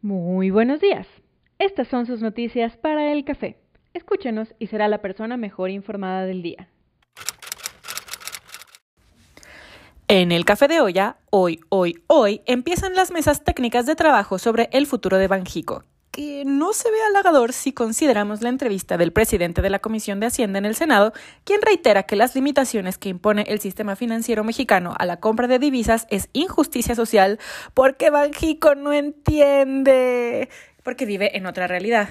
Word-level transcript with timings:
Muy 0.00 0.50
buenos 0.50 0.80
días. 0.80 1.08
Estas 1.58 1.88
son 1.88 2.06
sus 2.06 2.22
noticias 2.22 2.76
para 2.76 3.10
el 3.10 3.24
café. 3.24 3.58
Escúchenos 3.94 4.54
y 4.60 4.68
será 4.68 4.86
la 4.86 4.98
persona 4.98 5.36
mejor 5.36 5.70
informada 5.70 6.24
del 6.24 6.40
día. 6.40 6.68
En 10.06 10.30
el 10.30 10.44
café 10.44 10.68
de 10.68 10.80
olla, 10.80 11.16
hoy, 11.30 11.58
hoy, 11.68 12.00
hoy, 12.06 12.42
empiezan 12.46 12.94
las 12.94 13.10
mesas 13.10 13.42
técnicas 13.42 13.86
de 13.86 13.96
trabajo 13.96 14.38
sobre 14.38 14.68
el 14.72 14.86
futuro 14.86 15.18
de 15.18 15.26
Banjico, 15.26 15.82
que 16.10 16.44
no 16.44 16.72
se 16.72 16.90
ve 16.90 16.96
halagador 17.08 17.52
si 17.52 17.72
consideramos 17.72 18.42
la 18.42 18.48
entrevista 18.48 18.96
del 18.96 19.12
presidente 19.12 19.62
de 19.62 19.70
la 19.70 19.78
Comisión 19.78 20.20
de 20.20 20.26
Hacienda 20.26 20.58
en 20.58 20.64
el 20.64 20.74
Senado, 20.74 21.12
quien 21.44 21.62
reitera 21.62 22.04
que 22.04 22.16
las 22.16 22.34
limitaciones 22.34 22.98
que 22.98 23.08
impone 23.08 23.44
el 23.48 23.60
sistema 23.60 23.96
financiero 23.96 24.44
mexicano 24.44 24.94
a 24.98 25.06
la 25.06 25.20
compra 25.20 25.46
de 25.46 25.58
divisas 25.58 26.06
es 26.10 26.28
injusticia 26.32 26.94
social 26.94 27.38
porque 27.74 28.10
Banjico 28.10 28.74
no 28.74 28.92
entiende, 28.92 30.48
porque 30.82 31.06
vive 31.06 31.36
en 31.36 31.46
otra 31.46 31.66
realidad. 31.66 32.08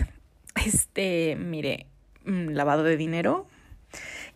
Este, 0.66 1.36
mire, 1.36 1.88
mm, 2.26 2.50
lavado 2.50 2.84
de 2.84 2.98
dinero, 2.98 3.48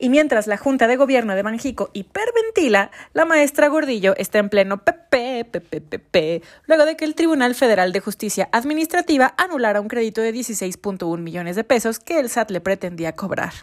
y 0.02 0.10
mientras 0.10 0.48
la 0.48 0.58
Junta 0.58 0.88
de 0.88 0.98
Gobierno 0.98 1.36
de 1.36 1.44
Banjico 1.44 1.92
hiperventila, 1.94 2.90
la 3.14 3.24
maestra 3.26 3.68
Gordillo 3.68 4.16
está 4.18 4.40
en 4.40 4.50
pleno 4.50 4.84
PP, 4.84 5.46
PP, 5.46 6.42
luego 6.66 6.86
de 6.86 6.98
que 6.98 7.06
el 7.06 7.14
Tribunal 7.14 7.54
Federal 7.54 7.94
de 7.94 8.00
Justicia 8.00 8.50
Administrativa 8.52 9.36
anulara 9.38 9.80
un 9.80 9.88
crédito 9.88 10.22
de 10.22 10.34
16.1 10.34 11.20
millones 11.20 11.56
de 11.56 11.64
pesos 11.64 12.00
que 12.00 12.20
el 12.20 12.30
SAT 12.30 12.50
le 12.50 12.62
pretendía 12.62 13.14
cobrar. 13.14 13.54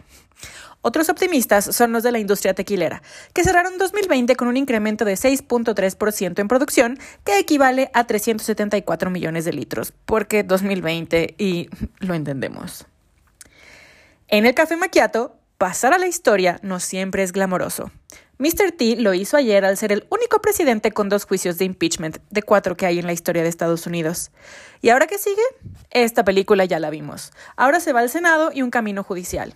Otros 0.81 1.09
optimistas 1.09 1.75
son 1.75 1.91
los 1.91 2.03
de 2.03 2.13
la 2.13 2.19
industria 2.19 2.53
tequilera, 2.53 3.03
que 3.33 3.43
cerraron 3.43 3.77
2020 3.77 4.37
con 4.37 4.47
un 4.47 4.55
incremento 4.55 5.03
de 5.03 5.15
6.3% 5.15 6.39
en 6.39 6.47
producción, 6.47 6.97
que 7.25 7.37
equivale 7.37 7.91
a 7.93 8.07
374 8.07 9.09
millones 9.09 9.43
de 9.43 9.51
litros, 9.51 9.91
porque 10.05 10.43
2020 10.43 11.35
y 11.37 11.67
lo 11.99 12.13
entendemos. 12.13 12.85
En 14.29 14.45
el 14.45 14.53
café 14.53 14.77
maquiato, 14.77 15.38
Pasar 15.59 15.93
a 15.93 15.97
la 15.97 16.07
historia 16.07 16.57
no 16.63 16.79
siempre 16.79 17.21
es 17.21 17.33
glamoroso. 17.33 17.91
Mr. 18.37 18.71
T 18.71 18.95
lo 18.95 19.13
hizo 19.13 19.35
ayer 19.35 19.65
al 19.65 19.75
ser 19.75 19.91
el 19.91 20.07
único 20.09 20.39
presidente 20.41 20.93
con 20.93 21.09
dos 21.09 21.25
juicios 21.25 21.57
de 21.57 21.65
impeachment 21.65 22.19
de 22.29 22.43
cuatro 22.43 22.77
que 22.77 22.85
hay 22.85 22.97
en 22.97 23.05
la 23.05 23.11
historia 23.11 23.43
de 23.43 23.49
Estados 23.49 23.85
Unidos. 23.85 24.31
¿Y 24.81 24.87
ahora 24.87 25.05
qué 25.05 25.17
sigue? 25.17 25.41
Esta 25.91 26.23
película 26.23 26.63
ya 26.63 26.79
la 26.79 26.89
vimos. 26.89 27.33
Ahora 27.57 27.81
se 27.81 27.91
va 27.91 27.99
al 27.99 28.09
Senado 28.09 28.51
y 28.53 28.61
un 28.61 28.71
camino 28.71 29.03
judicial. 29.03 29.53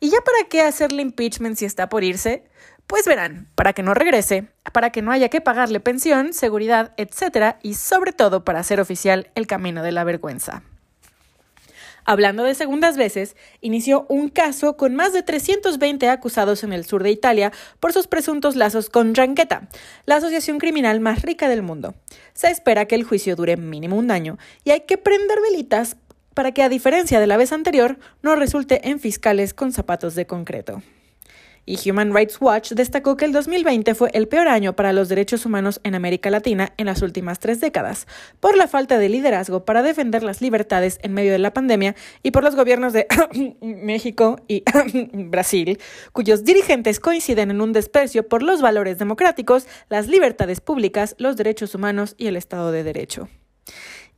¿Y 0.00 0.10
ya 0.10 0.18
para 0.22 0.48
qué 0.50 0.62
hacerle 0.62 1.02
impeachment 1.02 1.56
si 1.56 1.66
está 1.66 1.88
por 1.88 2.02
irse? 2.02 2.42
Pues 2.88 3.06
verán, 3.06 3.46
para 3.54 3.74
que 3.74 3.84
no 3.84 3.94
regrese, 3.94 4.48
para 4.72 4.90
que 4.90 5.02
no 5.02 5.12
haya 5.12 5.28
que 5.28 5.40
pagarle 5.40 5.78
pensión, 5.78 6.32
seguridad, 6.32 6.94
etc. 6.96 7.58
y 7.62 7.74
sobre 7.74 8.12
todo 8.12 8.44
para 8.44 8.58
hacer 8.58 8.80
oficial 8.80 9.30
el 9.36 9.46
camino 9.46 9.84
de 9.84 9.92
la 9.92 10.02
vergüenza 10.02 10.64
hablando 12.08 12.42
de 12.42 12.54
segundas 12.54 12.96
veces, 12.96 13.36
inició 13.60 14.06
un 14.08 14.30
caso 14.30 14.78
con 14.78 14.94
más 14.94 15.12
de 15.12 15.22
320 15.22 16.08
acusados 16.08 16.64
en 16.64 16.72
el 16.72 16.86
sur 16.86 17.02
de 17.02 17.10
Italia 17.10 17.52
por 17.80 17.92
sus 17.92 18.06
presuntos 18.06 18.56
lazos 18.56 18.88
con 18.88 19.12
Drangheta, 19.12 19.68
la 20.06 20.16
asociación 20.16 20.58
criminal 20.58 21.00
más 21.00 21.20
rica 21.20 21.50
del 21.50 21.60
mundo. 21.60 21.94
Se 22.32 22.48
espera 22.48 22.86
que 22.86 22.94
el 22.94 23.04
juicio 23.04 23.36
dure 23.36 23.58
mínimo 23.58 23.96
un 23.96 24.10
año 24.10 24.38
y 24.64 24.70
hay 24.70 24.80
que 24.80 24.96
prender 24.96 25.38
velitas 25.42 25.96
para 26.32 26.52
que, 26.52 26.62
a 26.62 26.70
diferencia 26.70 27.20
de 27.20 27.26
la 27.26 27.36
vez 27.36 27.52
anterior, 27.52 27.98
no 28.22 28.36
resulte 28.36 28.88
en 28.88 29.00
fiscales 29.00 29.52
con 29.52 29.72
zapatos 29.72 30.14
de 30.14 30.26
concreto 30.26 30.82
y 31.68 31.90
Human 31.90 32.14
Rights 32.14 32.40
Watch 32.40 32.72
destacó 32.72 33.18
que 33.18 33.26
el 33.26 33.32
2020 33.32 33.94
fue 33.94 34.10
el 34.14 34.26
peor 34.26 34.48
año 34.48 34.74
para 34.74 34.94
los 34.94 35.10
derechos 35.10 35.44
humanos 35.44 35.80
en 35.84 35.94
América 35.94 36.30
Latina 36.30 36.72
en 36.78 36.86
las 36.86 37.02
últimas 37.02 37.40
tres 37.40 37.60
décadas, 37.60 38.06
por 38.40 38.56
la 38.56 38.68
falta 38.68 38.98
de 38.98 39.10
liderazgo 39.10 39.66
para 39.66 39.82
defender 39.82 40.22
las 40.22 40.40
libertades 40.40 40.98
en 41.02 41.12
medio 41.12 41.30
de 41.30 41.38
la 41.38 41.52
pandemia 41.52 41.94
y 42.22 42.30
por 42.30 42.42
los 42.42 42.56
gobiernos 42.56 42.94
de 42.94 43.06
México 43.60 44.40
y 44.48 44.64
Brasil, 45.12 45.78
cuyos 46.12 46.42
dirigentes 46.42 47.00
coinciden 47.00 47.50
en 47.50 47.60
un 47.60 47.74
desprecio 47.74 48.26
por 48.26 48.42
los 48.42 48.62
valores 48.62 48.98
democráticos, 48.98 49.66
las 49.90 50.08
libertades 50.08 50.62
públicas, 50.62 51.16
los 51.18 51.36
derechos 51.36 51.74
humanos 51.74 52.14
y 52.16 52.28
el 52.28 52.36
Estado 52.36 52.72
de 52.72 52.82
Derecho. 52.82 53.28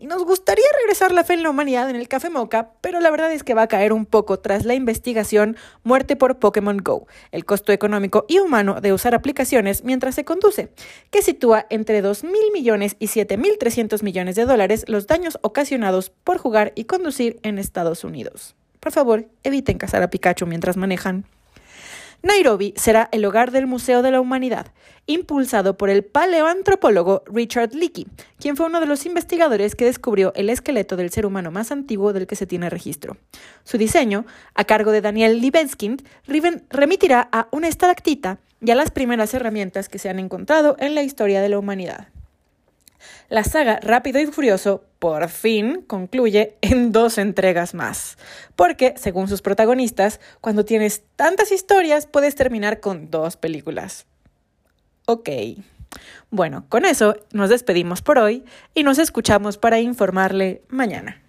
Y 0.00 0.06
nos 0.06 0.24
gustaría 0.24 0.64
regresar 0.80 1.12
la 1.12 1.24
fe 1.24 1.34
en 1.34 1.42
la 1.42 1.50
humanidad 1.50 1.90
en 1.90 1.96
el 1.96 2.08
Café 2.08 2.30
Moca, 2.30 2.70
pero 2.80 3.00
la 3.00 3.10
verdad 3.10 3.30
es 3.34 3.44
que 3.44 3.52
va 3.52 3.62
a 3.62 3.68
caer 3.68 3.92
un 3.92 4.06
poco 4.06 4.38
tras 4.38 4.64
la 4.64 4.72
investigación 4.72 5.58
Muerte 5.82 6.16
por 6.16 6.38
Pokémon 6.38 6.78
Go, 6.78 7.06
el 7.32 7.44
costo 7.44 7.70
económico 7.70 8.24
y 8.26 8.38
humano 8.38 8.80
de 8.80 8.94
usar 8.94 9.14
aplicaciones 9.14 9.84
mientras 9.84 10.14
se 10.14 10.24
conduce, 10.24 10.70
que 11.10 11.20
sitúa 11.20 11.66
entre 11.68 12.02
2.000 12.02 12.32
millones 12.50 12.96
y 12.98 13.08
7.300 13.08 14.02
millones 14.02 14.36
de 14.36 14.46
dólares 14.46 14.86
los 14.88 15.06
daños 15.06 15.38
ocasionados 15.42 16.08
por 16.08 16.38
jugar 16.38 16.72
y 16.76 16.84
conducir 16.84 17.38
en 17.42 17.58
Estados 17.58 18.02
Unidos. 18.02 18.56
Por 18.80 18.92
favor, 18.92 19.26
eviten 19.42 19.76
cazar 19.76 20.02
a 20.02 20.08
Pikachu 20.08 20.46
mientras 20.46 20.78
manejan. 20.78 21.26
Nairobi 22.22 22.74
será 22.76 23.08
el 23.12 23.24
hogar 23.24 23.50
del 23.50 23.66
Museo 23.66 24.02
de 24.02 24.10
la 24.10 24.20
Humanidad, 24.20 24.66
impulsado 25.06 25.76
por 25.76 25.88
el 25.88 26.04
paleoantropólogo 26.04 27.22
Richard 27.26 27.74
Leakey, 27.74 28.06
quien 28.38 28.56
fue 28.56 28.66
uno 28.66 28.80
de 28.80 28.86
los 28.86 29.06
investigadores 29.06 29.74
que 29.74 29.86
descubrió 29.86 30.32
el 30.36 30.50
esqueleto 30.50 30.96
del 30.96 31.10
ser 31.10 31.24
humano 31.24 31.50
más 31.50 31.72
antiguo 31.72 32.12
del 32.12 32.26
que 32.26 32.36
se 32.36 32.46
tiene 32.46 32.68
registro. 32.68 33.16
Su 33.64 33.78
diseño, 33.78 34.26
a 34.54 34.64
cargo 34.64 34.92
de 34.92 35.00
Daniel 35.00 35.40
Libeskind, 35.40 36.04
remitirá 36.70 37.28
a 37.32 37.48
una 37.52 37.68
estalactita 37.68 38.38
y 38.60 38.70
a 38.70 38.74
las 38.74 38.90
primeras 38.90 39.32
herramientas 39.32 39.88
que 39.88 39.98
se 39.98 40.10
han 40.10 40.18
encontrado 40.18 40.76
en 40.78 40.94
la 40.94 41.02
historia 41.02 41.40
de 41.40 41.48
la 41.48 41.58
humanidad. 41.58 42.08
La 43.30 43.44
saga 43.44 43.80
Rápido 43.82 44.20
y 44.20 44.26
Furioso 44.26 44.84
por 45.00 45.28
fin 45.30 45.82
concluye 45.86 46.56
en 46.60 46.92
dos 46.92 47.18
entregas 47.18 47.74
más, 47.74 48.18
porque, 48.54 48.94
según 48.96 49.26
sus 49.26 49.42
protagonistas, 49.42 50.20
cuando 50.40 50.64
tienes 50.64 51.02
tantas 51.16 51.50
historias 51.50 52.06
puedes 52.06 52.36
terminar 52.36 52.78
con 52.78 53.10
dos 53.10 53.36
películas. 53.36 54.06
Ok. 55.06 55.30
Bueno, 56.30 56.66
con 56.68 56.84
eso 56.84 57.16
nos 57.32 57.50
despedimos 57.50 58.02
por 58.02 58.18
hoy 58.18 58.44
y 58.74 58.84
nos 58.84 58.98
escuchamos 58.98 59.58
para 59.58 59.80
informarle 59.80 60.62
mañana. 60.68 61.20